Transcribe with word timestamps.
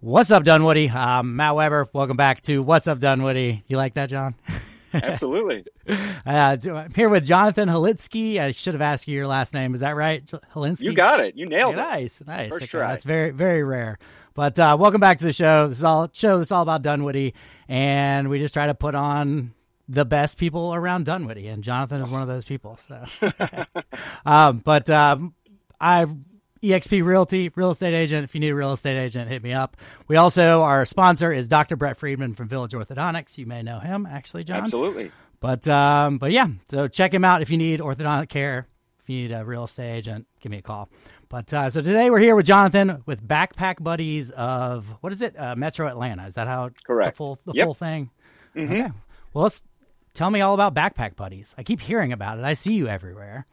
What's 0.00 0.30
up, 0.30 0.44
Dunwoody? 0.44 0.88
Um, 0.88 1.34
Matt 1.34 1.56
Weber. 1.56 1.88
Welcome 1.92 2.16
back 2.16 2.40
to 2.42 2.62
What's 2.62 2.86
Up, 2.86 3.00
Dunwoody. 3.00 3.64
You 3.66 3.76
like 3.76 3.94
that, 3.94 4.08
John? 4.08 4.36
Absolutely. 4.94 5.64
uh, 5.88 6.56
I'm 6.64 6.94
here 6.94 7.08
with 7.08 7.26
Jonathan 7.26 7.68
Halitsky. 7.68 8.38
I 8.38 8.52
should 8.52 8.74
have 8.74 8.80
asked 8.80 9.08
you 9.08 9.16
your 9.16 9.26
last 9.26 9.54
name. 9.54 9.74
Is 9.74 9.80
that 9.80 9.96
right, 9.96 10.24
Halinsky? 10.54 10.84
You 10.84 10.92
got 10.92 11.18
it. 11.18 11.34
You 11.34 11.46
nailed 11.46 11.74
yeah, 11.74 11.96
it. 11.96 12.00
Nice, 12.02 12.22
nice. 12.24 12.48
First 12.48 12.62
okay, 12.62 12.66
try. 12.66 12.92
That's 12.92 13.02
very, 13.02 13.30
very 13.30 13.64
rare. 13.64 13.98
But 14.34 14.56
uh, 14.56 14.76
welcome 14.78 15.00
back 15.00 15.18
to 15.18 15.24
the 15.24 15.32
show. 15.32 15.66
This 15.66 15.78
is 15.78 15.84
all 15.84 16.08
show. 16.12 16.38
This 16.38 16.46
is 16.46 16.52
all 16.52 16.62
about 16.62 16.82
Dunwoody, 16.82 17.34
and 17.66 18.30
we 18.30 18.38
just 18.38 18.54
try 18.54 18.68
to 18.68 18.76
put 18.76 18.94
on 18.94 19.52
the 19.88 20.04
best 20.04 20.38
people 20.38 20.74
around 20.74 21.06
Dunwoody, 21.06 21.48
and 21.48 21.64
Jonathan 21.64 22.02
is 22.02 22.08
one 22.08 22.22
of 22.22 22.28
those 22.28 22.44
people. 22.44 22.76
So, 22.76 23.04
um, 24.24 24.58
but 24.58 24.88
um, 24.90 25.34
I 25.80 26.06
EXP 26.62 27.04
Realty, 27.04 27.50
real 27.54 27.70
estate 27.70 27.94
agent. 27.94 28.24
If 28.24 28.34
you 28.34 28.40
need 28.40 28.48
a 28.50 28.54
real 28.54 28.72
estate 28.72 28.98
agent, 28.98 29.28
hit 29.28 29.42
me 29.42 29.52
up. 29.52 29.76
We 30.08 30.16
also, 30.16 30.62
our 30.62 30.84
sponsor 30.86 31.32
is 31.32 31.48
Dr. 31.48 31.76
Brett 31.76 31.96
Friedman 31.96 32.34
from 32.34 32.48
Village 32.48 32.72
Orthodontics. 32.72 33.38
You 33.38 33.46
may 33.46 33.62
know 33.62 33.78
him, 33.78 34.06
actually, 34.10 34.44
John. 34.44 34.62
Absolutely. 34.64 35.10
But 35.40 35.68
um, 35.68 36.18
but 36.18 36.32
yeah, 36.32 36.48
so 36.68 36.88
check 36.88 37.14
him 37.14 37.24
out 37.24 37.42
if 37.42 37.50
you 37.50 37.56
need 37.58 37.78
orthodontic 37.80 38.28
care. 38.28 38.66
If 39.02 39.08
you 39.08 39.22
need 39.28 39.32
a 39.32 39.44
real 39.44 39.64
estate 39.64 39.96
agent, 39.98 40.26
give 40.40 40.50
me 40.50 40.58
a 40.58 40.62
call. 40.62 40.88
But 41.28 41.52
uh, 41.54 41.70
so 41.70 41.80
today 41.80 42.10
we're 42.10 42.18
here 42.18 42.34
with 42.34 42.46
Jonathan 42.46 43.02
with 43.06 43.22
Backpack 43.26 43.80
Buddies 43.82 44.30
of 44.32 44.86
what 45.00 45.12
is 45.12 45.22
it? 45.22 45.38
Uh, 45.38 45.54
Metro 45.54 45.86
Atlanta. 45.86 46.26
Is 46.26 46.34
that 46.34 46.48
how 46.48 46.70
Correct. 46.84 47.12
the 47.12 47.16
full 47.16 47.38
the 47.44 47.52
Yep. 47.54 47.64
full 47.66 47.74
thing? 47.74 48.10
Mm-hmm. 48.56 48.72
Okay. 48.72 48.88
Well, 49.32 49.44
let's 49.44 49.62
tell 50.14 50.30
me 50.30 50.40
all 50.40 50.54
about 50.54 50.74
Backpack 50.74 51.14
Buddies. 51.14 51.54
I 51.56 51.62
keep 51.62 51.80
hearing 51.80 52.12
about 52.12 52.38
it. 52.38 52.44
I 52.44 52.54
see 52.54 52.72
you 52.72 52.88
everywhere. 52.88 53.46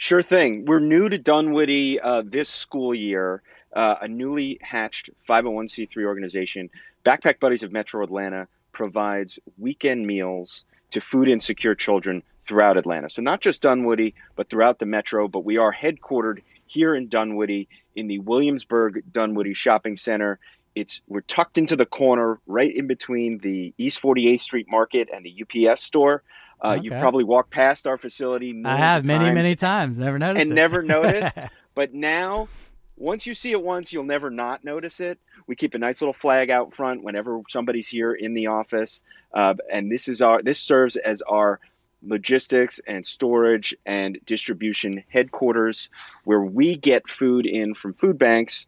Sure 0.00 0.22
thing. 0.22 0.64
We're 0.64 0.80
new 0.80 1.10
to 1.10 1.18
Dunwoody 1.18 2.00
uh, 2.00 2.22
this 2.24 2.48
school 2.48 2.94
year, 2.94 3.42
uh, 3.74 3.96
a 4.00 4.08
newly 4.08 4.58
hatched 4.62 5.10
501c3 5.28 6.04
organization. 6.06 6.70
Backpack 7.04 7.38
Buddies 7.38 7.62
of 7.62 7.70
Metro 7.70 8.02
Atlanta 8.02 8.48
provides 8.72 9.38
weekend 9.58 10.06
meals 10.06 10.64
to 10.92 11.02
food 11.02 11.28
insecure 11.28 11.74
children 11.74 12.22
throughout 12.48 12.78
Atlanta. 12.78 13.10
So, 13.10 13.20
not 13.20 13.42
just 13.42 13.60
Dunwoody, 13.60 14.14
but 14.36 14.48
throughout 14.48 14.78
the 14.78 14.86
metro. 14.86 15.28
But 15.28 15.44
we 15.44 15.58
are 15.58 15.70
headquartered 15.70 16.38
here 16.66 16.94
in 16.94 17.08
Dunwoody 17.08 17.68
in 17.94 18.06
the 18.06 18.20
Williamsburg 18.20 19.02
Dunwoody 19.12 19.52
Shopping 19.52 19.98
Center. 19.98 20.38
It's 20.74 21.02
we're 21.08 21.20
tucked 21.20 21.58
into 21.58 21.76
the 21.76 21.84
corner, 21.84 22.40
right 22.46 22.74
in 22.74 22.86
between 22.86 23.36
the 23.36 23.74
East 23.76 24.00
48th 24.00 24.40
Street 24.40 24.66
Market 24.70 25.10
and 25.12 25.26
the 25.26 25.44
UPS 25.68 25.82
store. 25.82 26.22
Uh, 26.62 26.78
You've 26.80 27.00
probably 27.00 27.24
walked 27.24 27.50
past 27.50 27.86
our 27.86 27.96
facility. 27.96 28.60
I 28.64 28.76
have 28.76 29.06
many 29.06 29.24
times 29.24 29.34
many 29.34 29.56
times. 29.56 29.98
Never 29.98 30.18
noticed 30.18 30.42
and 30.42 30.52
it. 30.52 30.54
never 30.54 30.82
noticed. 30.96 31.38
But 31.74 31.94
now, 31.94 32.48
once 32.96 33.26
you 33.26 33.34
see 33.34 33.52
it 33.52 33.62
once, 33.62 33.92
you'll 33.92 34.04
never 34.04 34.30
not 34.30 34.62
notice 34.64 35.00
it. 35.00 35.18
We 35.46 35.56
keep 35.56 35.74
a 35.74 35.78
nice 35.78 36.00
little 36.02 36.12
flag 36.12 36.50
out 36.50 36.74
front 36.74 37.02
whenever 37.02 37.40
somebody's 37.48 37.88
here 37.88 38.12
in 38.12 38.34
the 38.34 38.48
office, 38.48 39.02
uh, 39.32 39.54
and 39.70 39.90
this 39.90 40.06
is 40.08 40.20
our 40.20 40.42
this 40.42 40.58
serves 40.58 40.96
as 40.96 41.22
our 41.22 41.60
logistics 42.02 42.80
and 42.86 43.06
storage 43.06 43.74
and 43.84 44.18
distribution 44.24 45.04
headquarters, 45.08 45.88
where 46.24 46.42
we 46.42 46.76
get 46.76 47.08
food 47.08 47.46
in 47.46 47.74
from 47.74 47.94
food 47.94 48.18
banks 48.18 48.66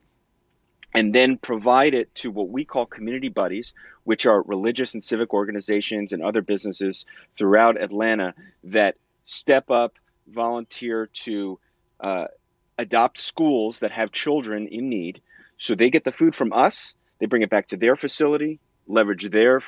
and 0.94 1.14
then 1.14 1.38
provide 1.38 1.94
it 1.94 2.14
to 2.16 2.30
what 2.30 2.48
we 2.48 2.64
call 2.64 2.86
community 2.86 3.28
buddies, 3.28 3.74
which 4.04 4.26
are 4.26 4.42
religious 4.42 4.94
and 4.94 5.04
civic 5.04 5.32
organizations 5.32 6.12
and 6.12 6.22
other 6.22 6.42
businesses 6.42 7.06
throughout 7.34 7.80
Atlanta 7.80 8.34
that 8.64 8.96
step 9.24 9.70
up, 9.70 9.94
volunteer 10.28 11.08
to 11.12 11.58
uh, 12.00 12.26
adopt 12.78 13.18
schools 13.18 13.80
that 13.80 13.92
have 13.92 14.12
children 14.12 14.68
in 14.68 14.88
need. 14.88 15.20
So 15.58 15.74
they 15.74 15.90
get 15.90 16.04
the 16.04 16.12
food 16.12 16.34
from 16.34 16.52
us, 16.52 16.94
they 17.18 17.26
bring 17.26 17.42
it 17.42 17.50
back 17.50 17.68
to 17.68 17.76
their 17.76 17.96
facility, 17.96 18.58
leverage 18.86 19.30
their 19.30 19.60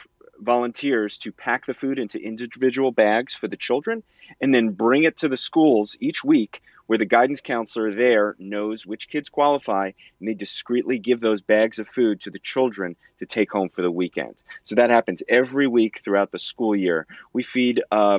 volunteers 0.45 1.19
to 1.19 1.33
pack 1.33 1.67
the 1.67 1.75
food 1.75 1.99
into 1.99 2.19
individual 2.19 2.93
bags 2.93 3.35
for 3.35 3.49
the 3.49 3.57
children, 3.57 4.03
and 4.41 4.55
then 4.55 4.71
bring 4.71 5.05
it 5.05 5.17
to 5.19 5.29
the 5.29 5.37
schools 5.37 5.97
each 6.01 6.23
week 6.23 6.63
where 6.87 6.99
the 6.99 7.05
guidance 7.05 7.41
counselor 7.41 7.93
there 7.93 8.37
knows 8.39 8.85
which 8.85 9.09
kids 9.09 9.29
qualify 9.29 9.91
and 10.21 10.29
they 10.29 10.35
discreetly 10.35 10.99
give 10.99 11.21
those 11.21 11.41
bags 11.41 11.79
of 11.79 11.89
food 11.89 12.21
to 12.21 12.31
the 12.31 12.39
children 12.39 12.95
to 13.19 13.27
take 13.27 13.51
home 13.51 13.69
for 13.69 13.83
the 13.83 13.91
weekend. 13.91 14.35
So 14.65 14.75
that 14.75 14.91
happens 14.91 15.23
every 15.29 15.67
week 15.67 16.01
throughout 16.05 16.31
the 16.31 16.39
school 16.39 16.77
year. 16.77 17.07
We 17.33 17.43
feed 17.43 17.83
uh, 17.91 18.19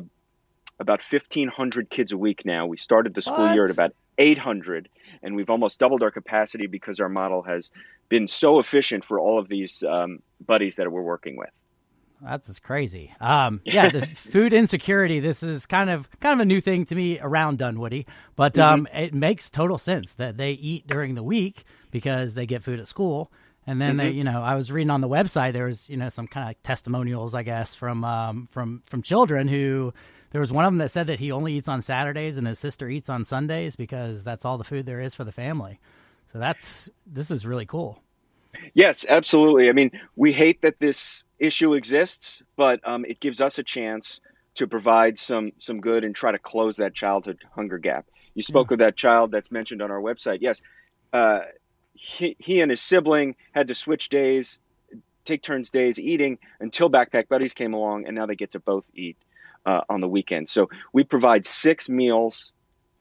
about 0.79 1.03
1,500 1.07 1.89
kids 1.89 2.11
a 2.11 2.17
week 2.17 2.45
now. 2.45 2.65
We 2.65 2.77
started 2.77 3.13
the 3.13 3.21
school 3.21 3.53
year 3.53 3.65
at 3.65 3.71
about 3.71 3.93
800, 4.17 4.89
and 5.21 5.35
we've 5.35 5.49
almost 5.49 5.79
doubled 5.79 6.01
our 6.01 6.11
capacity 6.11 6.67
because 6.67 6.99
our 6.99 7.09
model 7.09 7.43
has 7.43 7.71
been 8.09 8.27
so 8.27 8.59
efficient 8.59 9.03
for 9.03 9.19
all 9.19 9.37
of 9.37 9.47
these 9.47 9.83
um, 9.83 10.19
buddies 10.45 10.77
that 10.77 10.91
we're 10.91 11.01
working 11.01 11.37
with. 11.37 11.49
That's 12.21 12.47
just 12.47 12.63
crazy. 12.63 13.13
Um, 13.19 13.61
yeah, 13.65 13.89
the 13.89 14.05
food 14.15 14.53
insecurity. 14.53 15.19
This 15.19 15.43
is 15.43 15.65
kind 15.65 15.89
of 15.89 16.09
kind 16.19 16.33
of 16.33 16.39
a 16.39 16.45
new 16.45 16.61
thing 16.61 16.85
to 16.87 16.95
me 16.95 17.19
around 17.19 17.59
Dunwoody, 17.59 18.05
but 18.35 18.57
um, 18.57 18.87
it 18.93 19.13
makes 19.13 19.49
total 19.49 19.77
sense 19.77 20.15
that 20.15 20.37
they 20.37 20.51
eat 20.51 20.87
during 20.87 21.15
the 21.15 21.23
week 21.23 21.65
because 21.91 22.33
they 22.33 22.45
get 22.45 22.63
food 22.63 22.79
at 22.79 22.87
school, 22.87 23.31
and 23.67 23.81
then 23.81 23.97
they, 23.97 24.09
you 24.11 24.23
know, 24.23 24.41
I 24.41 24.55
was 24.55 24.71
reading 24.71 24.89
on 24.89 25.01
the 25.01 25.09
website 25.09 25.53
there 25.53 25.65
was 25.65 25.89
you 25.89 25.97
know 25.97 26.09
some 26.09 26.27
kind 26.27 26.43
of 26.43 26.49
like 26.49 26.63
testimonials, 26.63 27.35
I 27.35 27.43
guess, 27.43 27.75
from 27.75 28.03
um, 28.03 28.47
from 28.51 28.81
from 28.85 29.01
children 29.01 29.47
who 29.47 29.93
there 30.31 30.41
was 30.41 30.51
one 30.51 30.65
of 30.65 30.71
them 30.71 30.79
that 30.79 30.89
said 30.89 31.07
that 31.07 31.19
he 31.19 31.31
only 31.31 31.53
eats 31.53 31.67
on 31.67 31.81
Saturdays 31.81 32.37
and 32.37 32.47
his 32.47 32.59
sister 32.59 32.89
eats 32.89 33.09
on 33.09 33.23
Sundays 33.23 33.75
because 33.75 34.23
that's 34.23 34.45
all 34.45 34.57
the 34.57 34.63
food 34.63 34.85
there 34.85 34.99
is 34.99 35.15
for 35.15 35.23
the 35.23 35.31
family. 35.31 35.79
So 36.31 36.39
that's 36.39 36.89
this 37.05 37.31
is 37.31 37.45
really 37.45 37.65
cool. 37.65 38.01
Yes, 38.73 39.05
absolutely. 39.07 39.69
I 39.69 39.73
mean, 39.73 39.91
we 40.15 40.31
hate 40.31 40.61
that 40.61 40.79
this 40.79 41.23
issue 41.39 41.73
exists, 41.73 42.41
but 42.55 42.79
um, 42.83 43.05
it 43.05 43.19
gives 43.19 43.41
us 43.41 43.59
a 43.59 43.63
chance 43.63 44.19
to 44.55 44.67
provide 44.67 45.17
some 45.17 45.51
some 45.59 45.81
good 45.81 46.03
and 46.03 46.15
try 46.15 46.31
to 46.31 46.39
close 46.39 46.77
that 46.77 46.93
childhood 46.93 47.39
hunger 47.53 47.77
gap. 47.77 48.05
You 48.35 48.43
spoke 48.43 48.71
of 48.71 48.79
that 48.79 48.95
child 48.95 49.31
that's 49.31 49.51
mentioned 49.51 49.81
on 49.81 49.91
our 49.91 50.01
website. 50.01 50.39
Yes, 50.41 50.61
uh, 51.13 51.41
he, 51.93 52.35
he 52.39 52.61
and 52.61 52.69
his 52.71 52.81
sibling 52.81 53.35
had 53.53 53.67
to 53.69 53.75
switch 53.75 54.09
days, 54.09 54.59
take 55.25 55.41
turns 55.41 55.71
days 55.71 55.99
eating 55.99 56.37
until 56.59 56.89
Backpack 56.89 57.27
Buddies 57.27 57.53
came 57.53 57.73
along, 57.73 58.05
and 58.07 58.15
now 58.15 58.25
they 58.25 58.35
get 58.35 58.51
to 58.51 58.59
both 58.59 58.85
eat 58.93 59.17
uh, 59.65 59.81
on 59.89 60.01
the 60.01 60.07
weekend. 60.07 60.49
So 60.49 60.69
we 60.93 61.03
provide 61.03 61.45
six 61.45 61.89
meals 61.89 62.51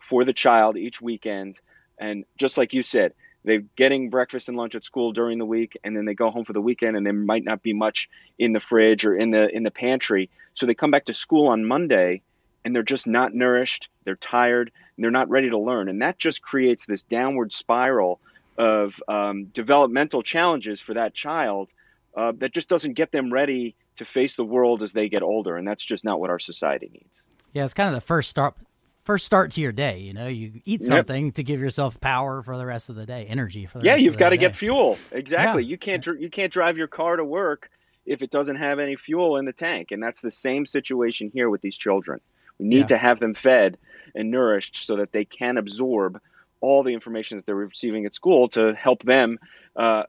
for 0.08 0.24
the 0.24 0.32
child 0.32 0.76
each 0.76 1.00
weekend, 1.00 1.60
and 1.98 2.24
just 2.38 2.56
like 2.56 2.74
you 2.74 2.82
said, 2.82 3.14
they're 3.44 3.64
getting 3.76 4.10
breakfast 4.10 4.48
and 4.48 4.56
lunch 4.56 4.74
at 4.74 4.84
school 4.84 5.12
during 5.12 5.38
the 5.38 5.44
week 5.46 5.76
and 5.84 5.96
then 5.96 6.04
they 6.04 6.14
go 6.14 6.30
home 6.30 6.44
for 6.44 6.52
the 6.52 6.60
weekend 6.60 6.96
and 6.96 7.04
there 7.04 7.12
might 7.12 7.44
not 7.44 7.62
be 7.62 7.72
much 7.72 8.08
in 8.38 8.52
the 8.52 8.60
fridge 8.60 9.04
or 9.04 9.16
in 9.16 9.30
the 9.30 9.54
in 9.54 9.62
the 9.62 9.70
pantry. 9.70 10.30
So 10.54 10.66
they 10.66 10.74
come 10.74 10.90
back 10.90 11.06
to 11.06 11.14
school 11.14 11.48
on 11.48 11.64
monday 11.64 12.22
and 12.64 12.74
they're 12.74 12.82
just 12.82 13.06
not 13.06 13.34
nourished 13.34 13.88
they're 14.04 14.16
tired 14.16 14.70
and 14.96 15.04
they're 15.04 15.10
not 15.10 15.28
ready 15.28 15.50
to 15.50 15.58
learn. 15.58 15.88
And 15.88 16.02
that 16.02 16.18
just 16.18 16.42
creates 16.42 16.86
this 16.86 17.04
downward 17.04 17.52
spiral 17.52 18.20
of 18.56 19.02
um, 19.08 19.46
developmental 19.46 20.22
challenges 20.22 20.80
for 20.80 20.94
that 20.94 21.14
child 21.14 21.70
uh, 22.16 22.32
that 22.38 22.52
just 22.52 22.68
doesn't 22.68 22.92
get 22.92 23.10
them 23.10 23.32
ready 23.32 23.74
to 23.96 24.04
face 24.04 24.36
the 24.36 24.44
world 24.44 24.82
as 24.82 24.92
they 24.92 25.08
get 25.08 25.22
older. 25.22 25.56
And 25.56 25.66
that's 25.66 25.84
just 25.84 26.04
not 26.04 26.20
what 26.20 26.30
our 26.30 26.38
society 26.38 26.90
needs. 26.92 27.22
Yeah, 27.52 27.64
it's 27.64 27.74
kind 27.74 27.88
of 27.88 27.94
the 27.94 28.06
first 28.06 28.30
start 28.30 28.54
first 29.04 29.26
start 29.26 29.52
to 29.52 29.60
your 29.60 29.72
day, 29.72 29.98
you 29.98 30.12
know. 30.12 30.26
You 30.26 30.60
eat 30.64 30.80
Yep. 30.80 30.88
something 30.88 31.32
to 31.32 31.42
give 31.42 31.60
yourself 31.60 32.00
power 32.00 32.42
for 32.42 32.56
the 32.56 32.66
rest 32.66 32.88
of 32.90 32.96
the 32.96 33.06
day, 33.06 33.26
energy 33.26 33.66
for 33.66 33.78
the 33.78 33.86
yeah 33.86 33.96
you've 33.96 34.18
got 34.18 34.30
to 34.30 34.36
get 34.36 34.56
fuel 34.56 34.98
exactly 35.12 35.62
Yeah. 35.62 35.68
you 35.70 35.78
can't 35.78 36.02
dr- 36.02 36.20
you 36.20 36.30
can't 36.30 36.52
drive 36.52 36.76
your 36.78 36.86
car 36.88 37.16
to 37.16 37.24
work 37.24 37.70
if 38.06 38.22
it 38.22 38.30
doesn't 38.30 38.56
have 38.56 38.78
any 38.78 38.96
fuel 38.96 39.36
in 39.38 39.44
the 39.44 39.52
tank 39.52 39.90
and 39.90 40.02
that's 40.02 40.20
the 40.20 40.30
same 40.30 40.66
situation 40.66 41.30
here 41.32 41.48
with 41.50 41.60
these 41.62 41.76
children 41.76 42.20
we 42.58 42.66
need 42.66 42.80
Yeah. 42.80 42.86
to 42.86 42.96
have 42.98 43.18
them 43.20 43.34
fed 43.34 43.78
and 44.14 44.30
nourished 44.30 44.76
so 44.86 44.96
that 44.96 45.12
they 45.12 45.24
can 45.24 45.56
absorb 45.58 46.20
all 46.60 46.82
the 46.82 46.92
information 46.94 47.36
that 47.38 47.46
they're 47.46 47.54
receiving 47.56 48.06
at 48.06 48.14
school 48.14 48.48
to 48.48 48.74
help 48.74 49.02
them 49.02 49.38
uh, 49.76 50.04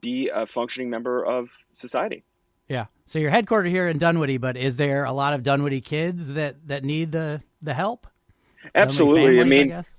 be 0.00 0.28
a 0.28 0.44
functioning 0.46 0.90
member 0.90 1.24
of 1.24 1.50
society 1.74 2.24
Yeah. 2.68 2.86
So 3.06 3.18
you're 3.18 3.30
headquartered 3.30 3.70
here 3.70 3.88
in 3.88 3.96
Dunwoody, 3.98 4.36
but 4.38 4.56
is 4.58 4.76
there 4.76 5.04
a 5.04 5.12
lot 5.12 5.32
of 5.32 5.42
Dunwoody 5.42 5.80
kids 5.80 6.34
that 6.34 6.56
that 6.68 6.84
need 6.84 7.12
the 7.12 7.40
the 7.62 7.72
help? 7.74 8.06
Absolutely 8.74 9.22
i 9.22 9.26
families, 9.26 9.48
mean 9.48 9.68
guess? 9.68 9.94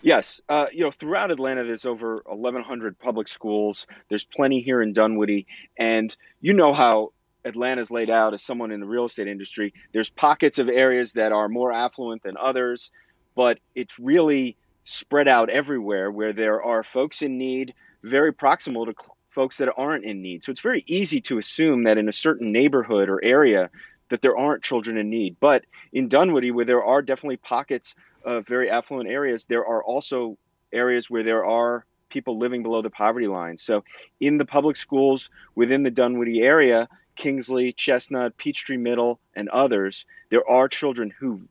Yes, 0.00 0.40
uh, 0.48 0.66
you 0.72 0.84
know, 0.84 0.92
throughout 0.92 1.32
Atlanta, 1.32 1.64
there's 1.64 1.84
over 1.84 2.22
1,100 2.26 2.98
public 2.98 3.26
schools. 3.26 3.86
There's 4.08 4.24
plenty 4.24 4.60
here 4.60 4.80
in 4.80 4.92
Dunwoody, 4.92 5.46
and 5.76 6.14
you 6.40 6.54
know 6.54 6.72
how 6.72 7.12
Atlanta's 7.44 7.90
laid 7.90 8.08
out 8.08 8.32
as 8.32 8.42
someone 8.42 8.70
in 8.70 8.78
the 8.78 8.86
real 8.86 9.06
estate 9.06 9.26
industry. 9.26 9.74
There's 9.92 10.08
pockets 10.08 10.58
of 10.58 10.68
areas 10.68 11.14
that 11.14 11.32
are 11.32 11.48
more 11.48 11.72
affluent 11.72 12.22
than 12.22 12.36
others, 12.36 12.92
but 13.34 13.58
it's 13.74 13.98
really 13.98 14.56
spread 14.84 15.26
out 15.26 15.50
everywhere 15.50 16.10
where 16.10 16.32
there 16.32 16.62
are 16.62 16.82
folks 16.84 17.22
in 17.22 17.36
need, 17.36 17.74
very 18.04 18.32
proximal 18.32 18.86
to 18.86 18.94
cl- 18.98 19.16
folks 19.30 19.58
that 19.58 19.72
aren't 19.76 20.04
in 20.04 20.22
need. 20.22 20.44
So 20.44 20.52
it's 20.52 20.60
very 20.60 20.84
easy 20.86 21.20
to 21.22 21.38
assume 21.38 21.84
that 21.84 21.98
in 21.98 22.08
a 22.08 22.12
certain 22.12 22.52
neighborhood 22.52 23.08
or 23.08 23.22
area 23.22 23.68
that 24.08 24.22
there 24.22 24.36
aren't 24.36 24.62
children 24.62 24.96
in 24.96 25.10
need. 25.10 25.36
But 25.40 25.64
in 25.92 26.08
Dunwoody, 26.08 26.50
where 26.50 26.64
there 26.64 26.84
are 26.84 27.02
definitely 27.02 27.36
pockets 27.38 27.94
of 28.24 28.46
very 28.46 28.70
affluent 28.70 29.08
areas, 29.08 29.44
there 29.44 29.66
are 29.66 29.82
also 29.82 30.36
areas 30.72 31.08
where 31.08 31.22
there 31.22 31.44
are 31.44 31.84
people 32.08 32.38
living 32.38 32.62
below 32.62 32.82
the 32.82 32.90
poverty 32.90 33.26
line. 33.26 33.58
So, 33.58 33.84
in 34.20 34.38
the 34.38 34.44
public 34.44 34.76
schools 34.76 35.30
within 35.54 35.82
the 35.82 35.90
Dunwoody 35.90 36.42
area, 36.42 36.88
Kingsley, 37.16 37.72
Chesnut, 37.72 38.36
Peachtree 38.36 38.76
Middle, 38.76 39.18
and 39.34 39.48
others, 39.48 40.06
there 40.30 40.48
are 40.48 40.68
children 40.68 41.12
who 41.18 41.42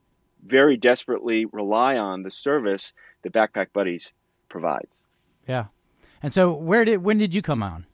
very 0.44 0.76
desperately 0.76 1.44
rely 1.46 1.96
on 1.96 2.22
the 2.22 2.30
service 2.30 2.92
that 3.22 3.32
Backpack 3.32 3.72
Buddies 3.72 4.10
provides. 4.48 5.02
Yeah. 5.46 5.66
And 6.22 6.32
so, 6.32 6.52
where 6.52 6.84
did 6.84 6.98
when 6.98 7.18
did 7.18 7.34
you 7.34 7.42
come 7.42 7.62
on? 7.62 7.86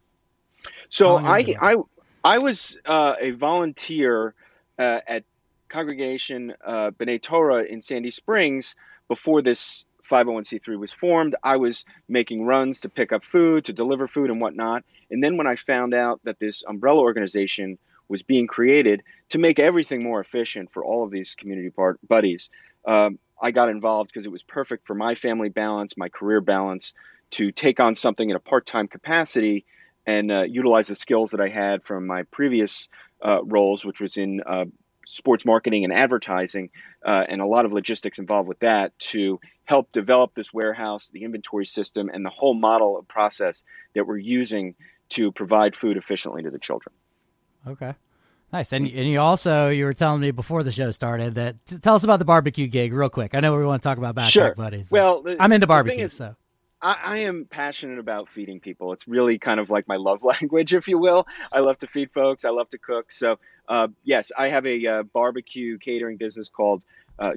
So 0.90 1.16
I, 1.16 1.54
I 1.60 1.76
I 2.22 2.38
was 2.38 2.78
uh, 2.86 3.16
a 3.20 3.32
volunteer 3.32 4.34
uh, 4.78 5.00
at 5.06 5.24
Congregation 5.68 6.54
uh, 6.64 6.90
B'nai 6.90 7.20
Torah 7.20 7.64
in 7.64 7.80
Sandy 7.80 8.10
Springs 8.10 8.76
before 9.08 9.42
this 9.42 9.84
501c3 10.04 10.78
was 10.78 10.92
formed. 10.92 11.34
I 11.42 11.56
was 11.56 11.84
making 12.08 12.44
runs 12.44 12.80
to 12.80 12.88
pick 12.88 13.12
up 13.12 13.24
food, 13.24 13.64
to 13.66 13.72
deliver 13.72 14.06
food, 14.06 14.30
and 14.30 14.40
whatnot. 14.40 14.84
And 15.10 15.22
then 15.22 15.36
when 15.36 15.46
I 15.46 15.56
found 15.56 15.94
out 15.94 16.20
that 16.24 16.38
this 16.38 16.62
umbrella 16.66 17.00
organization 17.00 17.78
was 18.08 18.22
being 18.22 18.46
created 18.46 19.02
to 19.30 19.38
make 19.38 19.58
everything 19.58 20.02
more 20.02 20.20
efficient 20.20 20.70
for 20.70 20.84
all 20.84 21.04
of 21.04 21.10
these 21.10 21.34
community 21.34 21.70
part- 21.70 21.98
buddies, 22.06 22.50
um, 22.84 23.18
I 23.40 23.50
got 23.50 23.68
involved 23.68 24.10
because 24.12 24.26
it 24.26 24.32
was 24.32 24.42
perfect 24.42 24.86
for 24.86 24.94
my 24.94 25.14
family 25.14 25.48
balance, 25.48 25.96
my 25.96 26.08
career 26.08 26.40
balance, 26.40 26.92
to 27.30 27.50
take 27.50 27.80
on 27.80 27.94
something 27.94 28.28
in 28.28 28.36
a 28.36 28.40
part 28.40 28.66
time 28.66 28.86
capacity 28.86 29.64
and 30.06 30.30
uh, 30.30 30.42
utilize 30.42 30.88
the 30.88 30.96
skills 30.96 31.30
that 31.30 31.40
I 31.40 31.48
had 31.48 31.82
from 31.84 32.06
my 32.06 32.24
previous 32.24 32.88
uh, 33.22 33.42
roles, 33.44 33.84
which 33.84 34.00
was 34.00 34.16
in 34.16 34.42
uh, 34.44 34.66
sports 35.06 35.44
marketing 35.44 35.84
and 35.84 35.92
advertising, 35.92 36.70
uh, 37.04 37.24
and 37.28 37.40
a 37.40 37.46
lot 37.46 37.64
of 37.64 37.72
logistics 37.72 38.18
involved 38.18 38.48
with 38.48 38.58
that 38.60 38.98
to 38.98 39.40
help 39.64 39.90
develop 39.92 40.34
this 40.34 40.52
warehouse, 40.52 41.10
the 41.12 41.24
inventory 41.24 41.66
system, 41.66 42.10
and 42.12 42.24
the 42.24 42.30
whole 42.30 42.54
model 42.54 42.98
of 42.98 43.08
process 43.08 43.62
that 43.94 44.06
we're 44.06 44.18
using 44.18 44.74
to 45.10 45.32
provide 45.32 45.74
food 45.74 45.96
efficiently 45.96 46.42
to 46.42 46.50
the 46.50 46.58
children. 46.58 46.94
Okay. 47.66 47.94
Nice, 48.52 48.72
and 48.72 48.86
and 48.86 49.10
you 49.10 49.18
also 49.18 49.68
you 49.70 49.84
were 49.84 49.94
telling 49.94 50.20
me 50.20 50.30
before 50.30 50.62
the 50.62 50.70
show 50.70 50.92
started 50.92 51.34
that 51.34 51.56
tell 51.82 51.96
us 51.96 52.04
about 52.04 52.20
the 52.20 52.24
barbecue 52.24 52.68
gig 52.68 52.92
real 52.92 53.08
quick. 53.08 53.34
I 53.34 53.40
know 53.40 53.56
we 53.56 53.64
want 53.64 53.82
to 53.82 53.88
talk 53.88 53.98
about 53.98 54.14
backpack 54.14 54.28
sure. 54.28 54.54
buddies. 54.54 54.92
Well, 54.92 55.22
the, 55.22 55.36
I'm 55.42 55.50
into 55.50 55.66
barbecue, 55.66 56.06
so 56.06 56.36
I, 56.84 56.98
I, 57.02 57.18
am 57.18 57.46
passionate 57.46 57.98
about 57.98 58.28
feeding 58.28 58.60
people. 58.60 58.92
It's 58.92 59.08
really 59.08 59.38
kind 59.38 59.58
of 59.58 59.70
like 59.70 59.88
my 59.88 59.96
love 59.96 60.22
language, 60.40 60.74
if 60.74 60.86
you 60.86 60.98
will. 60.98 61.26
I 61.50 61.60
love 61.60 61.78
to 61.78 61.86
feed 61.86 62.12
folks. 62.12 62.44
I 62.44 62.50
love 62.50 62.68
to 62.70 62.78
cook. 62.78 63.10
So, 63.10 63.38
uh, 63.68 63.88
yes, 64.04 64.30
I 64.36 64.50
have 64.50 64.66
a 64.66 64.86
uh, 64.86 65.02
barbecue 65.04 65.78
catering 65.78 66.18
business 66.18 66.50
called 66.50 66.82
uh, 67.18 67.32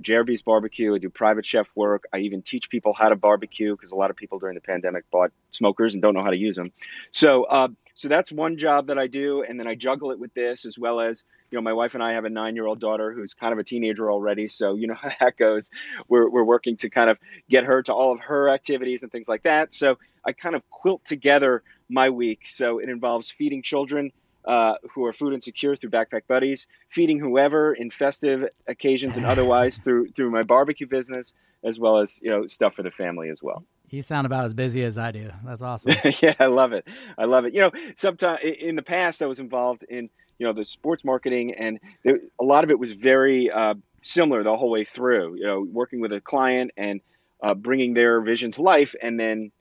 Barbecue. 0.45 0.93
I 0.93 0.97
do 0.97 1.09
private 1.09 1.45
chef 1.45 1.71
work. 1.75 2.03
I 2.13 2.19
even 2.19 2.41
teach 2.41 2.69
people 2.69 2.93
how 2.93 3.09
to 3.09 3.15
barbecue 3.15 3.75
because 3.75 3.91
a 3.91 3.95
lot 3.95 4.09
of 4.09 4.17
people 4.17 4.37
during 4.37 4.55
the 4.55 4.61
pandemic 4.61 5.09
bought 5.11 5.31
smokers 5.51 5.93
and 5.93 6.03
don't 6.03 6.13
know 6.13 6.23
how 6.23 6.31
to 6.31 6.37
use 6.37 6.55
them. 6.55 6.73
So, 7.11 7.43
uh, 7.45 7.69
so 7.97 8.07
that's 8.07 8.31
one 8.31 8.57
job 8.57 8.87
that 8.87 8.99
I 8.99 9.07
do, 9.07 9.41
and 9.41 9.59
then 9.59 9.67
I 9.67 9.73
juggle 9.73 10.11
it 10.11 10.19
with 10.19 10.31
this 10.35 10.65
as 10.65 10.77
well 10.77 10.99
as 10.99 11.25
you 11.49 11.57
know 11.57 11.63
my 11.63 11.73
wife 11.73 11.95
and 11.95 12.03
I 12.03 12.13
have 12.13 12.25
a 12.25 12.29
nine-year-old 12.29 12.79
daughter 12.79 13.11
who's 13.11 13.33
kind 13.33 13.51
of 13.51 13.57
a 13.57 13.63
teenager 13.63 14.11
already, 14.11 14.47
so 14.47 14.75
you 14.75 14.85
know 14.85 14.93
how 15.01 15.09
that 15.19 15.35
goes. 15.35 15.71
We're 16.07 16.29
we're 16.29 16.43
working 16.43 16.77
to 16.77 16.91
kind 16.91 17.09
of 17.09 17.17
get 17.49 17.63
her 17.63 17.81
to 17.83 17.93
all 17.93 18.13
of 18.13 18.19
her 18.19 18.49
activities 18.49 19.01
and 19.01 19.11
things 19.11 19.27
like 19.27 19.43
that. 19.43 19.73
So 19.73 19.97
I 20.23 20.33
kind 20.33 20.55
of 20.55 20.61
quilt 20.69 21.05
together 21.05 21.63
my 21.89 22.11
week. 22.11 22.41
So 22.47 22.77
it 22.77 22.87
involves 22.87 23.31
feeding 23.31 23.63
children. 23.63 24.11
Uh, 24.45 24.75
who 24.95 25.03
are 25.03 25.11
food 25.11 25.33
insecure 25.33 25.75
through 25.75 25.89
Backpack 25.89 26.21
Buddies, 26.25 26.67
feeding 26.87 27.19
whoever 27.19 27.73
in 27.73 27.91
festive 27.91 28.47
occasions 28.65 29.17
and 29.17 29.25
otherwise 29.25 29.79
through 29.79 30.07
through 30.11 30.31
my 30.31 30.41
barbecue 30.41 30.87
business, 30.87 31.33
as 31.65 31.77
well 31.77 31.99
as 31.99 32.21
you 32.21 32.29
know 32.29 32.47
stuff 32.47 32.73
for 32.73 32.81
the 32.81 32.91
family 32.91 33.29
as 33.29 33.43
well. 33.43 33.65
You 33.89 34.01
sound 34.01 34.25
about 34.25 34.45
as 34.45 34.53
busy 34.53 34.83
as 34.83 34.97
I 34.97 35.11
do. 35.11 35.31
That's 35.45 35.61
awesome. 35.61 35.95
yeah, 36.21 36.33
I 36.39 36.47
love 36.47 36.73
it. 36.73 36.85
I 37.17 37.25
love 37.25 37.45
it. 37.45 37.53
You 37.53 37.61
know, 37.61 37.71
sometimes 37.95 38.41
in 38.43 38.75
the 38.75 38.81
past 38.81 39.21
I 39.21 39.25
was 39.25 39.39
involved 39.39 39.85
in 39.87 40.09
you 40.39 40.45
know 40.45 40.53
the 40.53 40.65
sports 40.65 41.03
marketing, 41.03 41.55
and 41.55 41.79
there, 42.03 42.19
a 42.39 42.43
lot 42.43 42.63
of 42.63 42.69
it 42.69 42.77
was 42.77 42.93
very 42.93 43.49
uh, 43.49 43.75
similar 44.01 44.43
the 44.43 44.55
whole 44.55 44.69
way 44.69 44.83
through. 44.83 45.35
You 45.37 45.45
know, 45.45 45.67
working 45.71 46.01
with 46.01 46.11
a 46.11 46.19
client 46.19 46.71
and 46.75 46.99
uh, 47.41 47.53
bringing 47.53 47.93
their 47.93 48.21
vision 48.21 48.51
to 48.51 48.61
life, 48.61 48.93
and 49.01 49.19
then, 49.19 49.51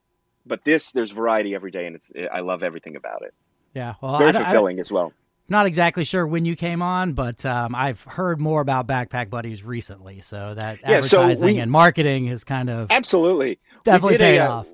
but 0.45 0.65
this 0.65 0.91
there's 0.91 1.13
variety 1.13 1.55
every 1.55 1.71
day, 1.71 1.87
and 1.87 1.95
it's 1.95 2.11
I 2.33 2.41
love 2.41 2.63
everything 2.63 2.97
about 2.97 3.23
it. 3.23 3.33
Yeah, 3.75 3.95
well, 4.01 4.19
very 4.19 4.33
fulfilling 4.33 4.81
as 4.81 4.91
well 4.91 5.13
not 5.49 5.67
exactly 5.67 6.05
sure 6.05 6.27
when 6.27 6.45
you 6.45 6.57
came 6.57 6.83
on, 6.83 7.13
but 7.13 7.45
um, 7.45 7.75
I've 7.75 8.03
heard 8.03 8.41
more 8.41 8.61
about 8.61 8.87
Backpack 8.87 9.31
Buddies 9.31 9.63
recently. 9.63 10.21
So 10.21 10.55
that 10.55 10.81
yeah, 10.83 10.97
advertising 10.99 11.37
so 11.37 11.47
we, 11.47 11.59
and 11.59 11.71
marketing 11.71 12.27
has 12.27 12.45
kind 12.45 12.71
of 12.71 12.91
absolutely 12.91 13.59
definitely 13.85 14.19
paid 14.19 14.39
a, 14.39 14.47
uh, 14.47 14.51
off. 14.51 14.67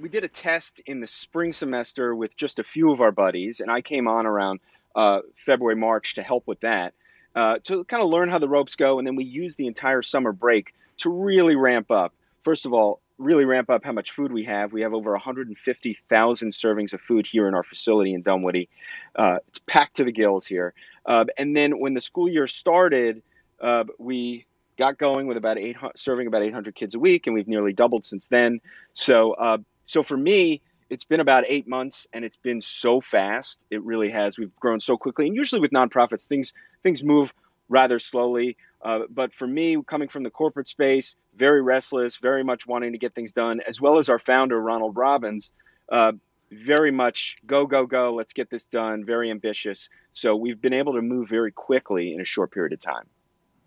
We 0.00 0.08
did 0.08 0.24
a 0.24 0.28
test 0.28 0.80
in 0.86 1.00
the 1.00 1.06
spring 1.06 1.52
semester 1.52 2.14
with 2.14 2.36
just 2.36 2.58
a 2.58 2.64
few 2.64 2.90
of 2.92 3.00
our 3.00 3.12
buddies, 3.12 3.60
and 3.60 3.70
I 3.70 3.80
came 3.80 4.08
on 4.08 4.26
around 4.26 4.60
uh, 4.94 5.20
February, 5.36 5.76
March 5.76 6.14
to 6.14 6.22
help 6.22 6.46
with 6.46 6.60
that, 6.60 6.94
uh, 7.34 7.56
to 7.64 7.84
kind 7.84 8.02
of 8.02 8.08
learn 8.08 8.28
how 8.28 8.38
the 8.38 8.48
ropes 8.48 8.76
go, 8.76 8.98
and 8.98 9.06
then 9.06 9.16
we 9.16 9.24
used 9.24 9.58
the 9.58 9.66
entire 9.66 10.02
summer 10.02 10.32
break 10.32 10.74
to 10.98 11.10
really 11.10 11.56
ramp 11.56 11.90
up. 11.90 12.14
First 12.44 12.66
of 12.66 12.72
all, 12.72 13.00
really 13.20 13.44
ramp 13.44 13.70
up 13.70 13.84
how 13.84 13.92
much 13.92 14.12
food 14.12 14.32
we 14.32 14.44
have. 14.44 14.72
We 14.72 14.80
have 14.82 14.94
over 14.94 15.12
150,000 15.12 16.52
servings 16.52 16.92
of 16.92 17.00
food 17.00 17.26
here 17.26 17.46
in 17.46 17.54
our 17.54 17.62
facility 17.62 18.14
in 18.14 18.22
Dunwoody. 18.22 18.68
Uh, 19.14 19.38
it's 19.48 19.58
packed 19.60 19.96
to 19.96 20.04
the 20.04 20.12
gills 20.12 20.46
here. 20.46 20.74
Uh, 21.04 21.26
and 21.36 21.56
then 21.56 21.78
when 21.78 21.94
the 21.94 22.00
school 22.00 22.28
year 22.28 22.46
started, 22.46 23.22
uh, 23.60 23.84
we 23.98 24.46
got 24.78 24.98
going 24.98 25.26
with 25.26 25.36
about 25.36 25.58
800, 25.58 25.98
serving 25.98 26.26
about 26.26 26.42
800 26.42 26.74
kids 26.74 26.94
a 26.94 26.98
week, 26.98 27.26
and 27.26 27.34
we've 27.34 27.48
nearly 27.48 27.72
doubled 27.72 28.04
since 28.04 28.26
then. 28.28 28.60
So, 28.94 29.32
uh, 29.32 29.58
so 29.86 30.02
for 30.02 30.16
me, 30.16 30.62
it's 30.88 31.04
been 31.04 31.20
about 31.20 31.44
eight 31.46 31.68
months, 31.68 32.08
and 32.12 32.24
it's 32.24 32.38
been 32.38 32.60
so 32.60 33.00
fast. 33.00 33.64
It 33.70 33.82
really 33.82 34.10
has. 34.10 34.38
We've 34.38 34.54
grown 34.56 34.80
so 34.80 34.96
quickly, 34.96 35.26
and 35.26 35.36
usually 35.36 35.60
with 35.60 35.70
nonprofits, 35.70 36.26
things 36.26 36.52
things 36.82 37.04
move 37.04 37.32
rather 37.68 37.98
slowly. 37.98 38.56
Uh, 38.82 39.00
but 39.10 39.34
for 39.34 39.46
me, 39.46 39.76
coming 39.86 40.08
from 40.08 40.22
the 40.22 40.30
corporate 40.30 40.68
space, 40.68 41.16
very 41.36 41.60
restless, 41.62 42.16
very 42.16 42.42
much 42.42 42.66
wanting 42.66 42.92
to 42.92 42.98
get 42.98 43.14
things 43.14 43.32
done, 43.32 43.60
as 43.66 43.80
well 43.80 43.98
as 43.98 44.08
our 44.08 44.18
founder, 44.18 44.60
Ronald 44.60 44.96
Robbins, 44.96 45.52
uh, 45.90 46.12
very 46.50 46.90
much 46.90 47.36
go, 47.46 47.66
go, 47.66 47.86
go, 47.86 48.14
let's 48.14 48.32
get 48.32 48.50
this 48.50 48.66
done, 48.66 49.04
very 49.04 49.30
ambitious. 49.30 49.88
So 50.12 50.34
we've 50.34 50.60
been 50.60 50.72
able 50.72 50.94
to 50.94 51.02
move 51.02 51.28
very 51.28 51.52
quickly 51.52 52.14
in 52.14 52.20
a 52.20 52.24
short 52.24 52.52
period 52.52 52.72
of 52.72 52.80
time. 52.80 53.06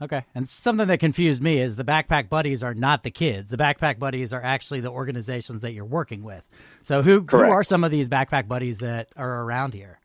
Okay. 0.01 0.25
And 0.35 0.49
something 0.49 0.87
that 0.87 0.99
confused 0.99 1.41
me 1.41 1.59
is 1.59 1.77
the 1.77 1.85
backpack 1.85 2.27
buddies 2.27 2.61
are 2.61 2.73
not 2.73 3.03
the 3.03 3.11
kids. 3.11 3.51
The 3.51 3.57
backpack 3.57 3.99
buddies 3.99 4.33
are 4.33 4.41
actually 4.41 4.81
the 4.81 4.89
organizations 4.89 5.61
that 5.61 5.71
you're 5.71 5.85
working 5.85 6.23
with. 6.23 6.43
So 6.81 7.01
who, 7.01 7.25
who 7.29 7.37
are 7.37 7.63
some 7.63 7.85
of 7.85 7.91
these 7.91 8.09
backpack 8.09 8.47
buddies 8.47 8.79
that 8.79 9.09
are 9.15 9.43
around 9.43 9.73
here? 9.73 9.99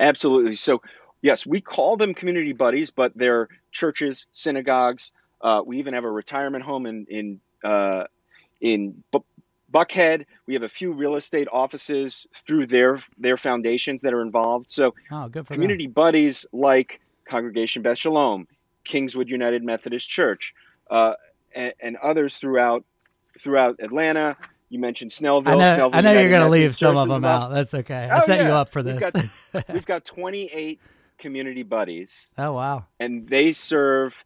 Absolutely. 0.00 0.56
So 0.56 0.82
yes, 1.22 1.46
we 1.46 1.60
call 1.60 1.96
them 1.96 2.14
community 2.14 2.52
buddies, 2.52 2.90
but 2.90 3.12
they're 3.16 3.48
churches, 3.72 4.26
synagogues. 4.32 5.12
Uh, 5.40 5.62
we 5.64 5.78
even 5.78 5.94
have 5.94 6.04
a 6.04 6.10
retirement 6.10 6.64
home 6.64 6.86
in 6.86 7.06
in 7.08 7.40
uh, 7.64 8.04
in 8.60 9.02
B- 9.12 9.20
Buckhead. 9.72 10.26
We 10.46 10.54
have 10.54 10.62
a 10.62 10.68
few 10.68 10.92
real 10.92 11.16
estate 11.16 11.48
offices 11.52 12.26
through 12.46 12.66
their 12.66 12.98
their 13.18 13.36
foundations 13.36 14.02
that 14.02 14.12
are 14.12 14.22
involved. 14.22 14.70
So, 14.70 14.94
oh, 15.10 15.28
community 15.28 15.86
them. 15.86 15.92
buddies 15.92 16.44
like 16.52 17.00
Congregation 17.28 17.82
Beth 17.82 17.98
Shalom, 17.98 18.46
Kingswood 18.84 19.28
United 19.28 19.62
Methodist 19.62 20.08
Church, 20.08 20.54
uh, 20.90 21.14
and, 21.54 21.72
and, 21.80 21.96
others 21.96 22.36
throughout 22.36 22.84
throughout 23.40 23.76
Atlanta. 23.80 24.36
You 24.68 24.78
mentioned 24.78 25.10
Snellville. 25.10 25.48
I 25.48 25.56
know, 25.56 25.90
Snellville 25.90 25.94
I 25.94 26.00
know 26.00 26.12
you're 26.12 26.30
going 26.30 26.42
to 26.42 26.48
leave 26.48 26.76
some 26.76 26.96
of 26.96 27.08
them 27.08 27.24
out. 27.24 27.50
That's 27.50 27.74
okay. 27.74 28.08
I 28.08 28.18
oh, 28.18 28.24
set 28.24 28.38
yeah. 28.38 28.48
you 28.48 28.52
up 28.52 28.68
for 28.68 28.84
this. 28.84 29.00
We've 29.02 29.32
got, 29.52 29.68
we've 29.74 29.86
got 29.86 30.04
28 30.04 30.80
community 31.20 31.62
buddies. 31.62 32.30
Oh 32.36 32.52
wow! 32.52 32.86
And 32.98 33.28
they 33.28 33.52
serve 33.52 34.24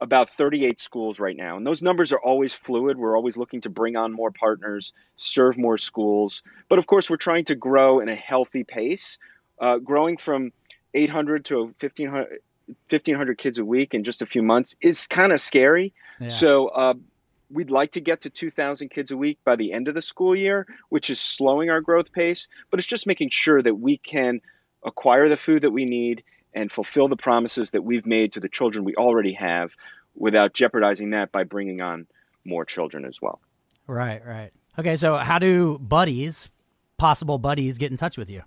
about 0.00 0.28
38 0.36 0.80
schools 0.80 1.18
right 1.18 1.36
now. 1.36 1.56
And 1.56 1.66
those 1.66 1.82
numbers 1.82 2.12
are 2.12 2.18
always 2.18 2.52
fluid. 2.52 2.98
We're 2.98 3.16
always 3.16 3.36
looking 3.36 3.62
to 3.62 3.70
bring 3.70 3.96
on 3.96 4.12
more 4.12 4.30
partners, 4.30 4.92
serve 5.16 5.56
more 5.56 5.78
schools. 5.78 6.42
But 6.68 6.78
of 6.78 6.86
course, 6.86 7.08
we're 7.08 7.16
trying 7.16 7.46
to 7.46 7.54
grow 7.54 8.00
in 8.00 8.08
a 8.08 8.14
healthy 8.14 8.64
pace. 8.64 9.18
Uh, 9.58 9.78
growing 9.78 10.16
from 10.16 10.52
800 10.94 11.46
to 11.46 11.58
1500, 11.80 12.40
1,500 12.66 13.38
kids 13.38 13.58
a 13.58 13.64
week 13.64 13.94
in 13.94 14.04
just 14.04 14.22
a 14.22 14.26
few 14.26 14.42
months 14.42 14.74
is 14.80 15.06
kind 15.06 15.32
of 15.32 15.40
scary. 15.40 15.94
Yeah. 16.20 16.28
So 16.28 16.68
uh, 16.68 16.94
we'd 17.50 17.70
like 17.70 17.92
to 17.92 18.00
get 18.00 18.22
to 18.22 18.30
2,000 18.30 18.88
kids 18.90 19.10
a 19.10 19.16
week 19.16 19.38
by 19.44 19.56
the 19.56 19.72
end 19.72 19.88
of 19.88 19.94
the 19.94 20.02
school 20.02 20.34
year, 20.34 20.66
which 20.88 21.08
is 21.08 21.20
slowing 21.20 21.70
our 21.70 21.80
growth 21.80 22.12
pace. 22.12 22.48
But 22.70 22.80
it's 22.80 22.86
just 22.86 23.06
making 23.06 23.30
sure 23.30 23.62
that 23.62 23.74
we 23.74 23.96
can 23.96 24.40
acquire 24.84 25.28
the 25.28 25.36
food 25.36 25.62
that 25.62 25.70
we 25.70 25.84
need 25.84 26.24
and 26.54 26.70
fulfill 26.70 27.08
the 27.08 27.16
promises 27.16 27.72
that 27.72 27.82
we've 27.82 28.06
made 28.06 28.32
to 28.32 28.40
the 28.40 28.48
children 28.48 28.84
we 28.84 28.94
already 28.94 29.32
have 29.32 29.72
without 30.14 30.54
jeopardizing 30.54 31.10
that 31.10 31.32
by 31.32 31.44
bringing 31.44 31.80
on 31.80 32.06
more 32.44 32.64
children 32.64 33.04
as 33.04 33.20
well. 33.20 33.40
Right, 33.86 34.24
right. 34.24 34.52
Okay, 34.78 34.96
so 34.96 35.16
how 35.16 35.38
do 35.38 35.78
buddies, 35.78 36.48
possible 36.96 37.38
buddies, 37.38 37.78
get 37.78 37.90
in 37.90 37.96
touch 37.96 38.16
with 38.16 38.30
you? 38.30 38.42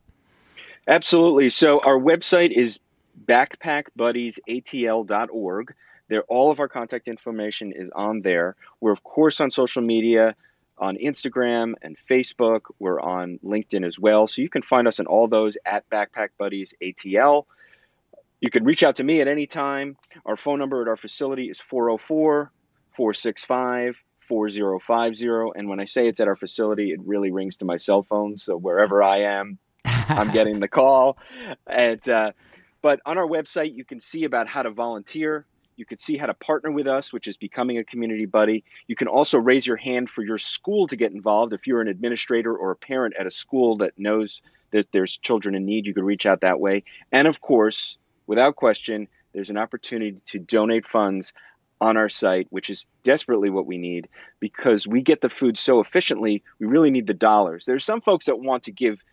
Absolutely. 0.88 1.50
So 1.50 1.82
our 1.82 2.00
website 2.00 2.52
is 2.52 2.80
backpackbuddiesatl.org. 3.26 5.74
There, 6.10 6.24
all 6.24 6.52
of 6.52 6.62
our 6.62 6.70
contact 6.70 7.10
information 7.10 7.74
is 7.74 7.90
on 7.94 8.22
there. 8.22 8.56
We're 8.80 8.94
of 8.94 9.04
course 9.04 9.42
on 9.42 9.52
social 9.52 9.82
media. 9.82 10.36
on 10.78 10.98
Instagram 10.98 11.74
and 11.82 11.98
Facebook. 12.10 12.62
We're 12.80 13.02
on 13.02 13.40
LinkedIn 13.44 13.86
as 13.86 14.00
well. 14.00 14.28
So 14.28 14.42
you 14.42 14.50
can 14.50 14.62
find 14.62 14.88
us 14.88 15.00
on 15.00 15.08
all 15.08 15.28
those 15.28 15.58
at 15.66 15.90
Backpack 15.90 16.30
Buddies 16.38 16.74
ATL. 16.82 17.46
You 18.40 18.52
can 18.52 18.64
reach 18.64 18.84
out 18.84 18.98
to 18.98 19.04
me 19.04 19.22
at 19.22 19.28
any 19.28 19.48
time. 19.48 19.98
Our 20.26 20.36
phone 20.36 20.60
number 20.60 20.82
at 20.82 20.88
our 20.88 20.98
facility 20.98 21.50
is 21.50 21.60
404 21.60 22.52
465 22.96 24.04
4050. 24.28 25.28
And 25.56 25.70
when 25.70 25.80
I 25.80 25.86
say 25.86 26.08
it's 26.08 26.20
at 26.20 26.28
our 26.28 26.36
facility, 26.36 26.92
it 26.92 27.00
really 27.04 27.32
rings 27.32 27.58
to 27.58 27.66
my 27.66 27.78
cell 27.78 28.04
phone. 28.04 28.38
So 28.38 28.58
wherever 28.58 29.02
I 29.02 29.22
am, 29.22 29.58
I'm 29.86 30.32
getting 30.34 30.60
the 30.60 30.68
call. 30.68 31.18
And, 31.66 32.08
uh, 32.08 32.34
but 32.82 33.00
on 33.06 33.18
our 33.18 33.28
website, 33.28 33.74
you 33.74 33.86
can 33.86 34.00
see 34.00 34.26
about 34.26 34.48
how 34.48 34.64
to 34.64 34.70
volunteer. 34.70 35.46
You 35.78 35.86
can 35.86 35.98
see 35.98 36.18
how 36.18 36.26
to 36.26 36.34
partner 36.34 36.72
with 36.72 36.88
us, 36.88 37.14
which 37.14 37.28
is 37.28 37.38
becoming 37.38 37.78
a 37.78 37.84
community 37.84 38.26
buddy. 38.26 38.64
You 38.88 38.96
can 38.96 39.08
also 39.08 39.38
raise 39.38 39.66
your 39.66 39.78
hand 39.78 40.10
for 40.10 40.24
your 40.24 40.38
school 40.38 40.88
to 40.88 40.96
get 40.96 41.12
involved. 41.12 41.54
If 41.54 41.68
you're 41.68 41.82
an 41.82 41.88
administrator 41.88 42.56
or 42.56 42.72
a 42.72 42.76
parent 42.76 43.16
at 43.18 43.28
a 43.28 43.32
school 43.32 43.78
that 43.78 43.94
knows 43.98 44.42
that 44.72 44.92
there's 44.92 45.18
children 45.18 45.56
in 45.56 45.66
need, 45.66 45.86
you 45.86 45.94
could 45.94 46.04
reach 46.04 46.26
out 46.26 46.42
that 46.42 46.60
way. 46.60 46.84
And 47.12 47.28
of 47.28 47.40
course, 47.42 47.98
without 48.28 48.56
question, 48.56 49.08
there's 49.34 49.50
an 49.50 49.58
opportunity 49.58 50.18
to 50.28 50.40
donate 50.40 50.86
funds 50.86 51.34
on 51.80 51.98
our 51.98 52.10
site, 52.10 52.48
which 52.50 52.70
is 52.70 52.86
desperately 53.04 53.50
what 53.50 53.66
we 53.66 53.78
need 53.78 54.08
because 54.40 54.88
we 54.88 55.02
get 55.02 55.22
the 55.22 55.30
food 55.30 55.58
so 55.58 55.80
efficiently, 55.80 56.44
we 56.60 56.68
really 56.68 56.90
need 56.90 57.08
the 57.08 57.14
dollars. 57.14 57.66
There's 57.66 57.86
some 57.86 58.02
folks 58.02 58.26
that 58.26 58.40
want 58.40 58.64
to 58.64 58.72
give 58.72 59.04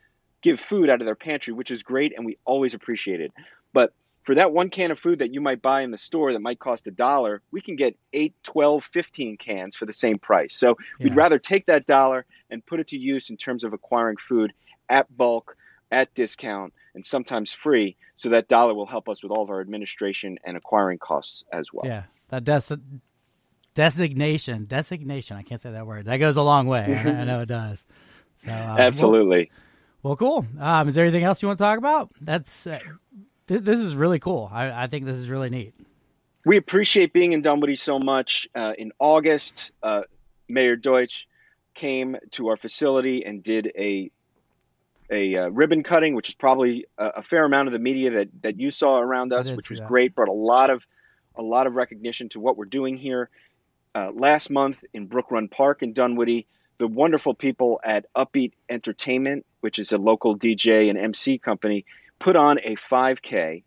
give 0.42 0.60
food 0.60 0.90
out 0.90 1.00
of 1.00 1.06
their 1.06 1.14
pantry, 1.14 1.54
which 1.54 1.70
is 1.70 1.82
great 1.82 2.12
and 2.14 2.26
we 2.26 2.36
always 2.44 2.74
appreciate 2.74 3.20
it. 3.20 3.32
But 3.72 3.94
for 4.24 4.34
that 4.34 4.52
one 4.52 4.70
can 4.70 4.90
of 4.90 4.98
food 4.98 5.18
that 5.20 5.32
you 5.32 5.40
might 5.40 5.62
buy 5.62 5.82
in 5.82 5.90
the 5.90 5.98
store 5.98 6.32
that 6.32 6.40
might 6.40 6.58
cost 6.58 6.86
a 6.86 6.90
dollar, 6.90 7.40
we 7.50 7.60
can 7.60 7.76
get 7.76 7.96
8, 8.12 8.34
12, 8.42 8.84
15 8.84 9.36
cans 9.38 9.76
for 9.76 9.86
the 9.86 9.92
same 9.92 10.18
price. 10.18 10.54
So 10.54 10.76
yeah. 10.98 11.04
we'd 11.04 11.16
rather 11.16 11.38
take 11.38 11.66
that 11.66 11.86
dollar 11.86 12.26
and 12.50 12.64
put 12.64 12.80
it 12.80 12.88
to 12.88 12.98
use 12.98 13.30
in 13.30 13.36
terms 13.36 13.64
of 13.64 13.72
acquiring 13.72 14.16
food 14.16 14.52
at 14.88 15.14
bulk, 15.14 15.56
at 15.90 16.14
discount, 16.14 16.72
and 16.94 17.04
sometimes 17.04 17.52
free. 17.52 17.96
So 18.16 18.28
that 18.30 18.48
dollar 18.48 18.74
will 18.74 18.86
help 18.86 19.08
us 19.08 19.22
with 19.22 19.32
all 19.32 19.42
of 19.42 19.50
our 19.50 19.60
administration 19.60 20.38
and 20.44 20.56
acquiring 20.56 20.98
costs 20.98 21.44
as 21.52 21.66
well. 21.72 21.86
Yeah, 21.86 22.04
that 22.28 22.44
des- 22.44 22.76
designation, 23.74 24.64
designation. 24.64 25.36
I 25.36 25.42
can't 25.42 25.60
say 25.60 25.72
that 25.72 25.86
word. 25.86 26.06
That 26.06 26.18
goes 26.18 26.36
a 26.36 26.42
long 26.42 26.66
way. 26.66 26.94
I, 26.94 27.10
I 27.20 27.24
know 27.24 27.40
it 27.40 27.46
does. 27.46 27.84
So 28.36 28.50
uh, 28.50 28.76
absolutely. 28.78 29.50
Well, 30.02 30.10
well 30.10 30.16
cool. 30.16 30.46
Um, 30.60 30.88
is 30.88 30.94
there 30.94 31.04
anything 31.04 31.24
else 31.24 31.42
you 31.42 31.48
want 31.48 31.58
to 31.58 31.64
talk 31.64 31.78
about? 31.78 32.10
That's 32.20 32.66
uh, 32.66 32.78
this, 33.46 33.62
this 33.62 33.80
is 33.80 33.94
really 33.94 34.18
cool. 34.18 34.50
I, 34.52 34.84
I 34.84 34.86
think 34.86 35.04
this 35.04 35.16
is 35.16 35.28
really 35.28 35.50
neat. 35.50 35.74
We 36.46 36.56
appreciate 36.56 37.12
being 37.12 37.32
in 37.32 37.40
Dunwoody 37.40 37.76
so 37.76 37.98
much. 37.98 38.48
Uh, 38.54 38.74
in 38.76 38.92
August, 38.98 39.70
uh, 39.82 40.02
Mayor 40.48 40.76
Deutsch 40.76 41.26
came 41.74 42.16
to 42.32 42.48
our 42.48 42.56
facility 42.56 43.24
and 43.24 43.42
did 43.42 43.72
a 43.76 44.10
a 45.14 45.36
uh, 45.36 45.48
ribbon 45.48 45.82
cutting, 45.82 46.14
which 46.14 46.28
is 46.28 46.34
probably 46.34 46.86
a, 46.98 47.06
a, 47.16 47.22
fair 47.22 47.44
amount 47.44 47.68
of 47.68 47.72
the 47.72 47.78
media 47.78 48.10
that, 48.10 48.28
that 48.42 48.60
you 48.60 48.70
saw 48.70 48.98
around 48.98 49.32
us, 49.32 49.50
which 49.50 49.70
was 49.70 49.78
that. 49.78 49.88
great. 49.88 50.14
Brought 50.14 50.28
a 50.28 50.32
lot 50.32 50.70
of 50.70 50.86
a 51.36 51.42
lot 51.42 51.66
of 51.66 51.74
recognition 51.74 52.28
to 52.30 52.40
what 52.40 52.56
we're 52.56 52.64
doing 52.64 52.96
here. 52.96 53.30
Uh, 53.94 54.10
last 54.12 54.50
month 54.50 54.84
in 54.92 55.06
Brook 55.06 55.30
Run 55.30 55.48
Park 55.48 55.82
in 55.82 55.92
Dunwoody, 55.92 56.46
the 56.78 56.86
wonderful 56.86 57.34
people 57.34 57.80
at 57.84 58.06
Upbeat 58.14 58.52
Entertainment, 58.68 59.46
which 59.60 59.78
is 59.78 59.92
a 59.92 59.98
local 59.98 60.36
DJ 60.36 60.90
and 60.90 60.98
MC 60.98 61.38
company, 61.38 61.84
put 62.18 62.36
on 62.36 62.58
a 62.62 62.76
5K 62.76 63.62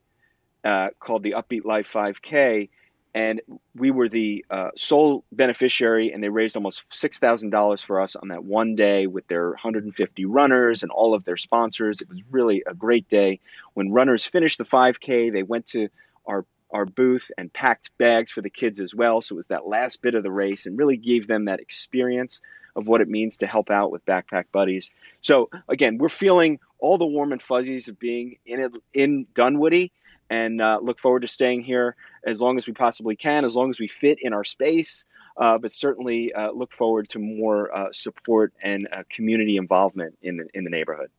uh, 0.63 0.89
called 0.99 1.23
the 1.23 1.35
Upbeat 1.37 1.65
Life 1.65 1.91
5K, 1.91 2.69
and 3.17 3.41
we 3.75 3.89
were 3.89 4.07
the 4.07 4.45
uh, 4.51 4.69
sole 4.77 5.23
beneficiary, 5.31 6.11
and 6.11 6.23
they 6.23 6.29
raised 6.29 6.55
almost 6.55 6.83
six 6.93 7.17
thousand 7.17 7.49
dollars 7.49 7.81
for 7.81 7.99
us 7.99 8.15
on 8.15 8.27
that 8.27 8.43
one 8.43 8.75
day 8.75 9.07
with 9.07 9.27
their 9.27 9.49
150 9.49 10.25
runners 10.25 10.83
and 10.83 10.91
all 10.91 11.15
of 11.15 11.25
their 11.25 11.35
sponsors. 11.35 11.99
It 11.99 12.09
was 12.09 12.21
really 12.29 12.61
a 12.67 12.75
great 12.75 13.09
day. 13.09 13.39
When 13.73 13.91
runners 13.91 14.23
finished 14.23 14.59
the 14.59 14.65
5K, 14.65 15.33
they 15.33 15.41
went 15.41 15.65
to 15.67 15.89
our 16.27 16.45
our 16.69 16.85
booth 16.85 17.31
and 17.39 17.51
packed 17.51 17.89
bags 17.97 18.31
for 18.31 18.41
the 18.41 18.51
kids 18.51 18.79
as 18.79 18.93
well. 18.93 19.23
So 19.23 19.33
it 19.33 19.37
was 19.37 19.47
that 19.47 19.65
last 19.65 20.03
bit 20.03 20.13
of 20.13 20.21
the 20.21 20.31
race 20.31 20.67
and 20.67 20.77
really 20.77 20.97
gave 20.97 21.25
them 21.25 21.45
that 21.45 21.59
experience 21.59 22.41
of 22.75 22.87
what 22.87 23.01
it 23.01 23.09
means 23.09 23.37
to 23.37 23.47
help 23.47 23.71
out 23.71 23.91
with 23.91 24.05
Backpack 24.05 24.45
Buddies. 24.51 24.91
So 25.23 25.49
again, 25.67 25.97
we're 25.97 26.09
feeling 26.09 26.59
all 26.77 26.99
the 26.99 27.05
warm 27.07 27.31
and 27.31 27.41
fuzzies 27.41 27.87
of 27.87 27.97
being 27.97 28.37
in 28.45 28.71
in 28.93 29.25
Dunwoody, 29.33 29.91
and 30.29 30.61
uh, 30.61 30.79
look 30.81 30.99
forward 30.99 31.21
to 31.21 31.27
staying 31.27 31.63
here 31.63 31.95
as 32.25 32.39
long 32.39 32.57
as 32.57 32.67
we 32.67 32.73
possibly 32.73 33.15
can, 33.15 33.45
as 33.45 33.55
long 33.55 33.69
as 33.69 33.79
we 33.79 33.87
fit 33.87 34.19
in 34.21 34.33
our 34.33 34.43
space. 34.43 35.05
Uh, 35.37 35.57
but 35.57 35.71
certainly 35.71 36.33
uh, 36.33 36.51
look 36.51 36.73
forward 36.73 37.07
to 37.09 37.19
more 37.19 37.75
uh, 37.75 37.89
support 37.91 38.53
and 38.63 38.87
uh, 38.91 39.03
community 39.09 39.57
involvement 39.57 40.17
in 40.23 40.37
the 40.37 40.47
in 40.55 40.63
the 40.63 40.69
neighborhood. 40.69 41.09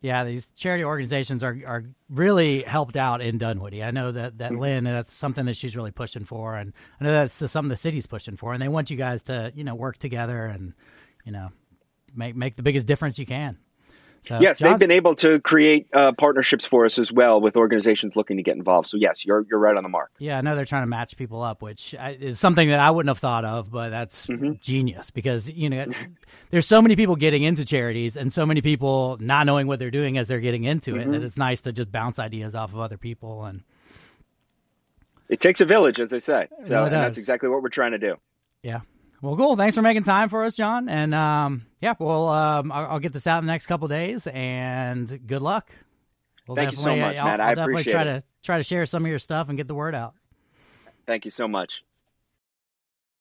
Yeah, 0.00 0.22
these 0.24 0.52
charity 0.52 0.84
organizations 0.84 1.42
are, 1.42 1.58
are 1.66 1.84
really 2.08 2.62
helped 2.62 2.96
out 2.96 3.20
in 3.20 3.36
Dunwoody. 3.36 3.82
I 3.82 3.90
know 3.90 4.12
that, 4.12 4.38
that 4.38 4.52
mm-hmm. 4.52 4.60
Lynn, 4.60 4.84
that's 4.84 5.12
something 5.12 5.44
that 5.46 5.56
she's 5.56 5.76
really 5.76 5.90
pushing 5.90 6.24
for. 6.24 6.56
And 6.56 6.72
I 7.00 7.04
know 7.04 7.12
that's 7.12 7.34
something 7.34 7.68
the 7.68 7.76
city's 7.76 8.06
pushing 8.06 8.36
for. 8.36 8.52
And 8.52 8.62
they 8.62 8.68
want 8.68 8.90
you 8.90 8.96
guys 8.96 9.24
to, 9.24 9.52
you 9.56 9.64
know, 9.64 9.74
work 9.74 9.98
together 9.98 10.46
and, 10.46 10.74
you 11.24 11.32
know, 11.32 11.48
make, 12.14 12.36
make 12.36 12.54
the 12.54 12.62
biggest 12.62 12.86
difference 12.86 13.18
you 13.18 13.26
can. 13.26 13.58
So, 14.22 14.38
yes, 14.40 14.58
John, 14.58 14.70
they've 14.70 14.78
been 14.78 14.90
able 14.90 15.14
to 15.16 15.40
create 15.40 15.88
uh, 15.92 16.12
partnerships 16.12 16.66
for 16.66 16.84
us 16.84 16.98
as 16.98 17.12
well 17.12 17.40
with 17.40 17.56
organizations 17.56 18.16
looking 18.16 18.36
to 18.36 18.42
get 18.42 18.56
involved. 18.56 18.88
So 18.88 18.96
yes, 18.96 19.24
you're 19.24 19.46
you're 19.48 19.58
right 19.58 19.76
on 19.76 19.82
the 19.82 19.88
mark. 19.88 20.10
Yeah, 20.18 20.38
I 20.38 20.40
know 20.40 20.54
they're 20.54 20.64
trying 20.64 20.82
to 20.82 20.88
match 20.88 21.16
people 21.16 21.42
up, 21.42 21.62
which 21.62 21.94
is 21.98 22.38
something 22.38 22.68
that 22.68 22.78
I 22.78 22.90
wouldn't 22.90 23.08
have 23.08 23.18
thought 23.18 23.44
of, 23.44 23.70
but 23.70 23.90
that's 23.90 24.26
mm-hmm. 24.26 24.52
genius 24.60 25.10
because 25.10 25.48
you 25.48 25.70
know 25.70 25.86
there's 26.50 26.66
so 26.66 26.82
many 26.82 26.96
people 26.96 27.16
getting 27.16 27.42
into 27.42 27.64
charities 27.64 28.16
and 28.16 28.32
so 28.32 28.44
many 28.44 28.60
people 28.60 29.16
not 29.20 29.46
knowing 29.46 29.66
what 29.66 29.78
they're 29.78 29.90
doing 29.90 30.18
as 30.18 30.28
they're 30.28 30.40
getting 30.40 30.64
into 30.64 30.94
mm-hmm. 30.94 31.14
it 31.14 31.18
that 31.18 31.24
it's 31.24 31.36
nice 31.36 31.62
to 31.62 31.72
just 31.72 31.90
bounce 31.90 32.18
ideas 32.18 32.54
off 32.54 32.72
of 32.72 32.80
other 32.80 32.98
people 32.98 33.44
and. 33.44 33.62
It 35.28 35.40
takes 35.40 35.60
a 35.60 35.66
village, 35.66 36.00
as 36.00 36.08
they 36.08 36.20
say. 36.20 36.48
So 36.64 36.88
that's 36.88 37.18
exactly 37.18 37.50
what 37.50 37.62
we're 37.62 37.68
trying 37.68 37.92
to 37.92 37.98
do. 37.98 38.16
Yeah. 38.62 38.80
Well, 39.20 39.36
cool. 39.36 39.56
Thanks 39.56 39.74
for 39.74 39.82
making 39.82 40.04
time 40.04 40.28
for 40.28 40.44
us, 40.44 40.54
John. 40.54 40.88
And 40.88 41.14
um, 41.14 41.66
yeah, 41.80 41.94
well, 41.98 42.28
um, 42.28 42.70
I'll, 42.70 42.86
I'll, 42.86 42.98
get 43.00 43.12
this 43.12 43.26
out 43.26 43.38
in 43.38 43.46
the 43.46 43.52
next 43.52 43.66
couple 43.66 43.88
days. 43.88 44.26
And 44.28 45.26
good 45.26 45.42
luck. 45.42 45.70
We'll 46.46 46.54
Thank 46.54 46.72
you 46.72 46.78
so 46.78 46.96
much, 46.96 47.16
I'll, 47.16 47.24
Matt. 47.24 47.40
I 47.40 47.48
I'll 47.50 47.54
definitely 47.54 47.84
try 47.84 48.02
it. 48.02 48.04
to 48.04 48.22
try 48.42 48.58
to 48.58 48.62
share 48.62 48.86
some 48.86 49.04
of 49.04 49.10
your 49.10 49.18
stuff 49.18 49.48
and 49.48 49.56
get 49.56 49.66
the 49.66 49.74
word 49.74 49.94
out. 49.94 50.14
Thank 51.06 51.24
you 51.24 51.30
so 51.30 51.48
much. 51.48 51.82